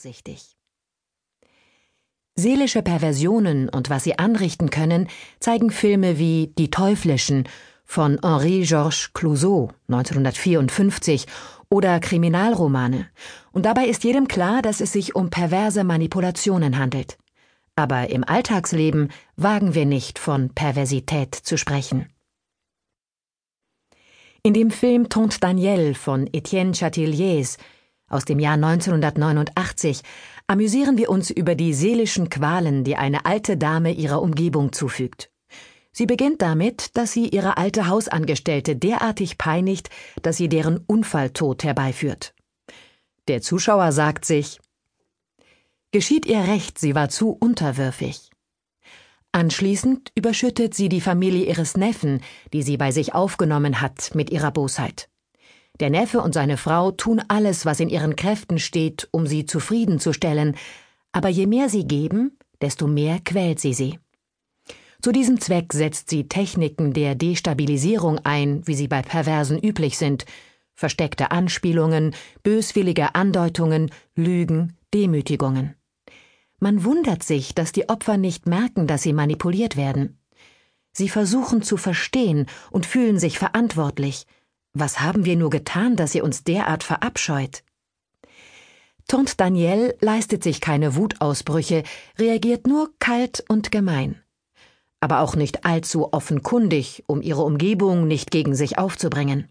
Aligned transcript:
nachsichtig. 0.00 0.56
Seelische 2.34 2.82
Perversionen 2.82 3.68
und 3.68 3.90
was 3.90 4.04
sie 4.04 4.18
anrichten 4.18 4.70
können, 4.70 5.08
zeigen 5.40 5.70
Filme 5.70 6.18
wie 6.18 6.54
Die 6.56 6.70
Teuflischen 6.70 7.44
von 7.84 8.18
Henri-Georges 8.22 9.10
Clouseau 9.12 9.72
1954 9.88 11.26
oder 11.68 12.00
Kriminalromane, 12.00 13.08
und 13.52 13.66
dabei 13.66 13.86
ist 13.86 14.04
jedem 14.04 14.26
klar, 14.26 14.62
dass 14.62 14.80
es 14.80 14.92
sich 14.92 15.14
um 15.14 15.28
perverse 15.28 15.84
Manipulationen 15.84 16.78
handelt. 16.78 17.18
Aber 17.76 18.10
im 18.10 18.24
Alltagsleben 18.24 19.10
wagen 19.36 19.74
wir 19.74 19.86
nicht 19.86 20.18
von 20.18 20.50
Perversität 20.54 21.34
zu 21.34 21.58
sprechen. 21.58 22.08
In 24.42 24.54
dem 24.54 24.70
Film 24.70 25.08
Tante 25.10 25.38
Daniel 25.40 25.94
von 25.94 26.26
Etienne 26.32 26.72
Chateliers 26.72 27.58
aus 28.10 28.26
dem 28.26 28.38
Jahr 28.38 28.54
1989 28.54 30.02
amüsieren 30.46 30.98
wir 30.98 31.08
uns 31.08 31.30
über 31.30 31.54
die 31.54 31.72
seelischen 31.72 32.28
Qualen, 32.28 32.84
die 32.84 32.96
eine 32.96 33.24
alte 33.24 33.56
Dame 33.56 33.92
ihrer 33.92 34.20
Umgebung 34.20 34.72
zufügt. 34.72 35.30
Sie 35.92 36.06
beginnt 36.06 36.42
damit, 36.42 36.96
dass 36.96 37.12
sie 37.12 37.28
ihre 37.28 37.56
alte 37.56 37.88
Hausangestellte 37.88 38.76
derartig 38.76 39.38
peinigt, 39.38 39.90
dass 40.22 40.36
sie 40.36 40.48
deren 40.48 40.78
Unfalltod 40.78 41.64
herbeiführt. 41.64 42.34
Der 43.28 43.42
Zuschauer 43.42 43.92
sagt 43.92 44.24
sich, 44.24 44.60
geschieht 45.92 46.26
ihr 46.26 46.40
recht, 46.40 46.78
sie 46.78 46.94
war 46.94 47.08
zu 47.08 47.30
unterwürfig. 47.30 48.30
Anschließend 49.32 50.10
überschüttet 50.16 50.74
sie 50.74 50.88
die 50.88 51.00
Familie 51.00 51.46
ihres 51.46 51.76
Neffen, 51.76 52.22
die 52.52 52.62
sie 52.62 52.76
bei 52.76 52.90
sich 52.90 53.14
aufgenommen 53.14 53.80
hat, 53.80 54.14
mit 54.14 54.30
ihrer 54.30 54.50
Bosheit. 54.50 55.09
Der 55.80 55.90
Neffe 55.90 56.20
und 56.20 56.34
seine 56.34 56.58
Frau 56.58 56.90
tun 56.90 57.22
alles, 57.28 57.64
was 57.64 57.80
in 57.80 57.88
ihren 57.88 58.14
Kräften 58.14 58.58
steht, 58.58 59.08
um 59.12 59.26
sie 59.26 59.46
zufriedenzustellen, 59.46 60.54
aber 61.12 61.28
je 61.30 61.46
mehr 61.46 61.70
sie 61.70 61.86
geben, 61.86 62.38
desto 62.60 62.86
mehr 62.86 63.18
quält 63.24 63.60
sie 63.60 63.72
sie. 63.72 63.98
Zu 65.00 65.12
diesem 65.12 65.40
Zweck 65.40 65.72
setzt 65.72 66.10
sie 66.10 66.28
Techniken 66.28 66.92
der 66.92 67.14
Destabilisierung 67.14 68.18
ein, 68.18 68.66
wie 68.66 68.74
sie 68.74 68.88
bei 68.88 69.00
Perversen 69.00 69.58
üblich 69.58 69.96
sind, 69.96 70.26
versteckte 70.74 71.30
Anspielungen, 71.30 72.14
böswillige 72.42 73.14
Andeutungen, 73.14 73.90
Lügen, 74.14 74.76
Demütigungen. 74.92 75.74
Man 76.58 76.84
wundert 76.84 77.22
sich, 77.22 77.54
dass 77.54 77.72
die 77.72 77.88
Opfer 77.88 78.18
nicht 78.18 78.46
merken, 78.46 78.86
dass 78.86 79.02
sie 79.02 79.14
manipuliert 79.14 79.78
werden. 79.78 80.18
Sie 80.92 81.08
versuchen 81.08 81.62
zu 81.62 81.78
verstehen 81.78 82.46
und 82.70 82.84
fühlen 82.84 83.18
sich 83.18 83.38
verantwortlich. 83.38 84.26
Was 84.72 85.00
haben 85.00 85.24
wir 85.24 85.36
nur 85.36 85.50
getan, 85.50 85.96
dass 85.96 86.12
sie 86.12 86.22
uns 86.22 86.44
derart 86.44 86.84
verabscheut? 86.84 87.64
Tante 89.08 89.34
Danielle 89.36 89.96
leistet 90.00 90.44
sich 90.44 90.60
keine 90.60 90.94
Wutausbrüche, 90.94 91.82
reagiert 92.18 92.66
nur 92.66 92.92
kalt 93.00 93.44
und 93.48 93.72
gemein. 93.72 94.22
Aber 95.00 95.20
auch 95.20 95.34
nicht 95.34 95.64
allzu 95.64 96.12
offenkundig, 96.12 97.04
um 97.06 97.22
ihre 97.22 97.42
Umgebung 97.42 98.06
nicht 98.06 98.30
gegen 98.30 98.54
sich 98.54 98.78
aufzubringen 98.78 99.48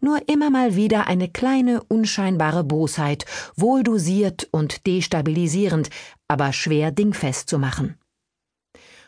nur 0.00 0.28
immer 0.28 0.50
mal 0.50 0.76
wieder 0.76 1.06
eine 1.06 1.28
kleine, 1.28 1.82
unscheinbare 1.84 2.64
Bosheit, 2.64 3.24
wohl 3.56 3.82
dosiert 3.82 4.48
und 4.50 4.86
destabilisierend, 4.86 5.90
aber 6.28 6.52
schwer 6.52 6.90
dingfest 6.90 7.48
zu 7.48 7.58
machen. 7.58 7.96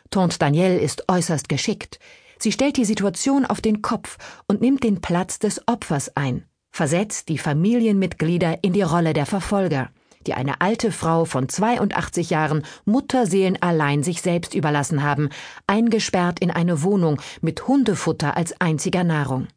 Tante 0.09 0.39
Danielle 0.39 0.79
ist 0.79 1.07
äußerst 1.07 1.49
geschickt. 1.49 1.99
Sie 2.41 2.53
stellt 2.53 2.77
die 2.77 2.85
Situation 2.85 3.45
auf 3.45 3.59
den 3.59 3.81
Kopf 3.81 4.17
und 4.47 4.61
nimmt 4.61 4.83
den 4.85 5.01
Platz 5.01 5.39
des 5.39 5.67
Opfers 5.67 6.15
ein, 6.15 6.45
versetzt 6.71 7.27
die 7.27 7.37
Familienmitglieder 7.37 8.63
in 8.63 8.71
die 8.71 8.81
Rolle 8.81 9.13
der 9.13 9.25
Verfolger, 9.25 9.89
die 10.25 10.33
eine 10.33 10.61
alte 10.61 10.93
Frau 10.93 11.25
von 11.25 11.49
82 11.49 12.29
Jahren 12.29 12.63
Mutterseelen 12.85 13.61
allein 13.61 14.03
sich 14.03 14.21
selbst 14.21 14.53
überlassen 14.53 15.03
haben, 15.03 15.29
eingesperrt 15.67 16.39
in 16.39 16.49
eine 16.49 16.81
Wohnung 16.81 17.21
mit 17.41 17.67
Hundefutter 17.67 18.37
als 18.37 18.59
einziger 18.61 19.03
Nahrung. 19.03 19.47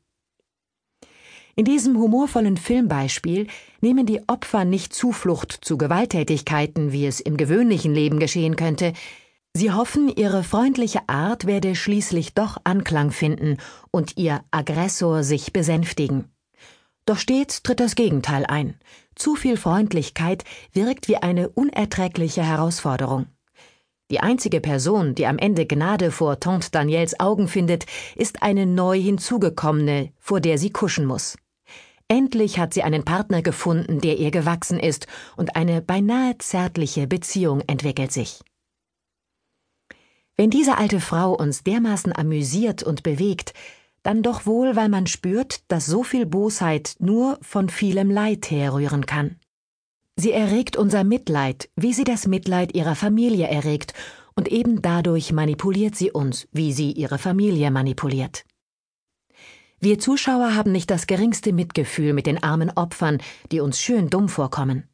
In 1.54 1.66
diesem 1.66 1.98
humorvollen 1.98 2.56
Filmbeispiel 2.56 3.46
nehmen 3.82 4.06
die 4.06 4.22
Opfer 4.26 4.64
nicht 4.64 4.94
Zuflucht 4.94 5.52
zu 5.52 5.76
Gewalttätigkeiten, 5.76 6.92
wie 6.92 7.06
es 7.06 7.20
im 7.20 7.36
gewöhnlichen 7.36 7.94
Leben 7.94 8.18
geschehen 8.18 8.56
könnte, 8.56 8.94
sie 9.54 9.70
hoffen, 9.70 10.08
ihre 10.08 10.42
freundliche 10.42 11.08
Art 11.08 11.46
werde 11.46 11.74
schließlich 11.74 12.34
doch 12.34 12.58
Anklang 12.64 13.10
finden 13.10 13.58
und 13.90 14.16
ihr 14.16 14.42
Aggressor 14.50 15.22
sich 15.22 15.52
besänftigen. 15.52 16.32
Doch 17.06 17.18
stets 17.18 17.62
tritt 17.62 17.80
das 17.80 17.94
Gegenteil 17.94 18.44
ein. 18.46 18.74
Zu 19.14 19.34
viel 19.34 19.56
Freundlichkeit 19.56 20.44
wirkt 20.72 21.08
wie 21.08 21.16
eine 21.16 21.48
unerträgliche 21.48 22.42
Herausforderung. 22.42 23.26
Die 24.10 24.20
einzige 24.20 24.60
Person, 24.60 25.14
die 25.14 25.26
am 25.26 25.38
Ende 25.38 25.64
Gnade 25.64 26.10
vor 26.10 26.38
Tante 26.38 26.70
Daniels 26.70 27.18
Augen 27.18 27.48
findet, 27.48 27.86
ist 28.14 28.42
eine 28.42 28.66
neu 28.66 29.00
hinzugekommene, 29.00 30.12
vor 30.18 30.40
der 30.40 30.58
sie 30.58 30.70
kuschen 30.70 31.06
muss. 31.06 31.36
Endlich 32.08 32.58
hat 32.58 32.74
sie 32.74 32.82
einen 32.82 33.04
Partner 33.04 33.40
gefunden, 33.40 34.00
der 34.00 34.18
ihr 34.18 34.30
gewachsen 34.30 34.78
ist, 34.78 35.06
und 35.36 35.56
eine 35.56 35.80
beinahe 35.80 36.36
zärtliche 36.38 37.06
Beziehung 37.06 37.62
entwickelt 37.66 38.12
sich. 38.12 38.40
Wenn 40.36 40.50
diese 40.50 40.78
alte 40.78 41.00
Frau 41.00 41.34
uns 41.34 41.62
dermaßen 41.62 42.14
amüsiert 42.14 42.82
und 42.82 43.02
bewegt, 43.02 43.52
dann 44.02 44.22
doch 44.22 44.46
wohl, 44.46 44.74
weil 44.74 44.88
man 44.88 45.06
spürt, 45.06 45.60
dass 45.70 45.86
so 45.86 46.02
viel 46.02 46.26
Bosheit 46.26 46.96
nur 46.98 47.38
von 47.42 47.68
vielem 47.68 48.10
Leid 48.10 48.50
herrühren 48.50 49.06
kann. 49.06 49.36
Sie 50.16 50.32
erregt 50.32 50.76
unser 50.76 51.04
Mitleid, 51.04 51.70
wie 51.76 51.92
sie 51.92 52.04
das 52.04 52.26
Mitleid 52.26 52.74
ihrer 52.74 52.94
Familie 52.94 53.48
erregt, 53.48 53.94
und 54.34 54.48
eben 54.48 54.82
dadurch 54.82 55.32
manipuliert 55.32 55.94
sie 55.94 56.10
uns, 56.10 56.48
wie 56.52 56.72
sie 56.72 56.92
ihre 56.92 57.18
Familie 57.18 57.70
manipuliert. 57.70 58.44
Wir 59.80 59.98
Zuschauer 59.98 60.54
haben 60.54 60.72
nicht 60.72 60.90
das 60.90 61.06
geringste 61.06 61.52
Mitgefühl 61.52 62.12
mit 62.12 62.26
den 62.26 62.42
armen 62.42 62.70
Opfern, 62.70 63.18
die 63.50 63.60
uns 63.60 63.80
schön 63.80 64.10
dumm 64.10 64.28
vorkommen. 64.28 64.88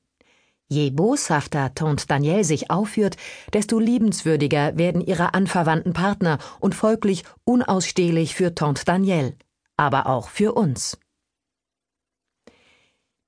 Je 0.70 0.90
boshafter 0.90 1.74
Tante 1.74 2.06
Danielle 2.06 2.44
sich 2.44 2.70
aufführt, 2.70 3.16
desto 3.54 3.78
liebenswürdiger 3.78 4.76
werden 4.76 5.00
ihre 5.00 5.32
anverwandten 5.32 5.94
Partner 5.94 6.38
und 6.60 6.74
folglich 6.74 7.24
unausstehlich 7.44 8.34
für 8.34 8.54
Tante 8.54 8.84
Danielle, 8.84 9.34
aber 9.78 10.06
auch 10.06 10.28
für 10.28 10.52
uns. 10.52 10.98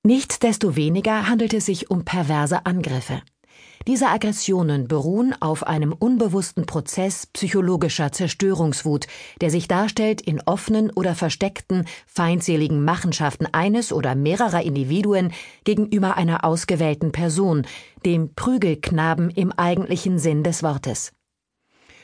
Nichtsdestoweniger 0.03 1.27
handelt 1.27 1.53
es 1.53 1.65
sich 1.65 1.89
um 1.89 2.05
perverse 2.05 2.65
Angriffe. 2.65 3.21
Diese 3.87 4.09
Aggressionen 4.09 4.87
beruhen 4.87 5.35
auf 5.39 5.65
einem 5.65 5.91
unbewussten 5.91 6.67
Prozess 6.67 7.25
psychologischer 7.25 8.11
Zerstörungswut, 8.11 9.07
der 9.41 9.49
sich 9.49 9.67
darstellt 9.67 10.21
in 10.21 10.39
offenen 10.41 10.91
oder 10.91 11.15
versteckten, 11.15 11.85
feindseligen 12.05 12.83
Machenschaften 12.83 13.47
eines 13.51 13.91
oder 13.91 14.13
mehrerer 14.13 14.61
Individuen 14.61 15.33
gegenüber 15.63 16.15
einer 16.15 16.45
ausgewählten 16.45 17.11
Person, 17.11 17.65
dem 18.05 18.35
Prügelknaben 18.35 19.31
im 19.31 19.51
eigentlichen 19.51 20.19
Sinn 20.19 20.43
des 20.43 20.61
Wortes. 20.61 21.13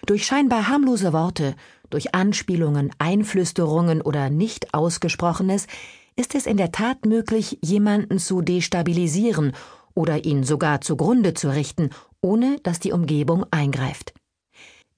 Durch 0.08 0.26
scheinbar 0.26 0.68
harmlose 0.68 1.14
Worte, 1.14 1.56
durch 1.90 2.16
Anspielungen, 2.16 2.92
Einflüsterungen 2.98 4.02
oder 4.02 4.30
nicht 4.30 4.74
ausgesprochenes 4.74 5.68
ist 6.16 6.34
es 6.34 6.48
in 6.48 6.58
der 6.58 6.72
Tat 6.72 7.06
möglich, 7.06 7.60
jemanden 7.62 8.18
zu 8.18 8.42
destabilisieren 8.42 9.54
oder 9.98 10.26
ihn 10.26 10.44
sogar 10.44 10.80
zugrunde 10.82 11.34
zu 11.34 11.50
richten, 11.50 11.90
ohne 12.22 12.60
dass 12.62 12.80
die 12.80 12.92
Umgebung 12.92 13.46
eingreift. 13.50 14.14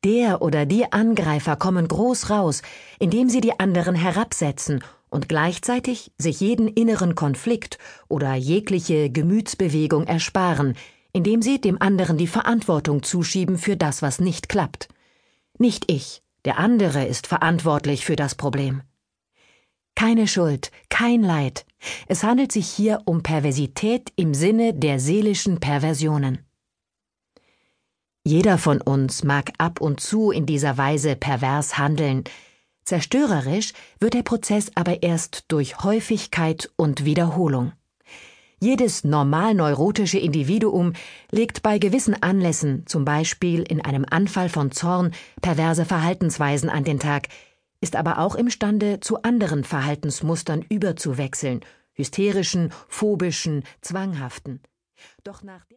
Der 0.04 0.42
oder 0.42 0.66
die 0.66 0.92
Angreifer 0.92 1.56
kommen 1.56 1.88
groß 1.88 2.30
raus, 2.30 2.62
indem 3.00 3.30
sie 3.30 3.42
die 3.42 3.60
anderen 3.60 3.96
herabsetzen 3.96 4.84
und 5.10 5.30
gleichzeitig 5.30 6.12
sich 6.18 6.42
jeden 6.42 6.68
inneren 6.68 7.16
Konflikt 7.16 7.78
oder 8.10 8.36
jegliche 8.36 9.10
Gemütsbewegung 9.10 10.06
ersparen, 10.06 10.76
indem 11.14 11.42
sie 11.42 11.60
dem 11.60 11.82
anderen 11.82 12.18
die 12.18 12.28
Verantwortung 12.28 13.02
zuschieben 13.02 13.58
für 13.58 13.78
das, 13.78 14.02
was 14.02 14.20
nicht 14.20 14.50
klappt. 14.50 14.90
Nicht 15.58 15.90
ich, 15.92 16.22
der 16.46 16.60
andere 16.60 17.06
ist 17.06 17.26
verantwortlich 17.26 18.06
für 18.06 18.16
das 18.16 18.36
Problem. 18.36 18.82
Keine 20.00 20.30
Schuld, 20.30 20.72
kein 20.88 21.24
Leid. 21.24 21.66
Es 22.08 22.24
handelt 22.24 22.54
sich 22.54 22.70
hier 22.70 23.02
um 23.04 23.22
Perversität 23.22 24.14
im 24.16 24.34
Sinne 24.34 24.74
der 24.74 24.98
seelischen 24.98 25.60
Perversionen. 25.60 26.46
Jeder 28.24 28.58
von 28.58 28.80
uns 28.80 29.26
mag 29.26 29.52
ab 29.58 29.82
und 29.82 30.00
zu 30.00 30.32
in 30.32 30.46
dieser 30.46 30.78
Weise 30.78 31.18
pervers 31.18 31.78
handeln. 31.78 32.24
Zerstörerisch 32.86 33.74
wird 34.00 34.14
der 34.14 34.24
Prozess 34.24 34.72
aber 34.74 35.04
erst 35.04 35.44
durch 35.50 35.84
Häufigkeit 35.84 36.72
und 36.78 37.04
Wiederholung. 37.04 37.74
Jedes 38.62 39.04
normal 39.04 39.54
neurotische 39.54 40.18
Individuum 40.18 40.94
legt 41.30 41.62
bei 41.62 41.78
gewissen 41.78 42.16
Anlässen, 42.24 42.86
zum 42.88 43.04
Beispiel 43.04 43.64
in 43.64 43.84
einem 43.84 44.06
Anfall 44.10 44.48
von 44.48 44.72
Zorn, 44.72 45.12
perverse 45.42 45.84
Verhaltensweisen 45.84 46.70
an 46.70 46.86
den 46.86 47.00
Tag, 47.00 47.28
ist 47.82 47.96
aber 47.96 48.20
auch 48.20 48.36
imstande, 48.36 49.00
zu 49.00 49.24
anderen 49.24 49.64
Verhaltensmustern 49.64 50.66
überzuwechseln, 50.68 51.62
hysterischen, 51.94 52.72
phobischen, 52.88 53.64
zwanghaften. 53.82 54.62
Doch 55.24 55.44
nach 55.44 55.66